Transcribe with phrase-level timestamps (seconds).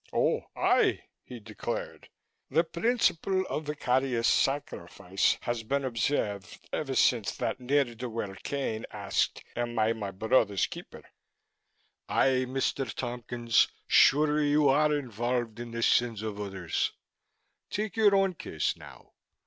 [0.13, 2.09] "Oh aye!" he declared.
[2.49, 8.83] "The principle of vicarious sacrifice has been observed ever since that ne'er do weel Cain
[8.89, 11.03] asked, 'Am I my brother's keeper?'
[12.09, 12.91] Aye, Mr.
[12.91, 16.93] Tompkins, surely you are involved in the sins of others.
[17.69, 19.11] Take your own case now.